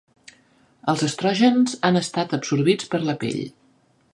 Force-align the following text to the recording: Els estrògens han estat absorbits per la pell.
Els 0.93 1.03
estrògens 1.07 1.75
han 1.91 2.01
estat 2.01 2.33
absorbits 2.39 2.91
per 2.95 3.03
la 3.11 3.17
pell. 3.25 3.45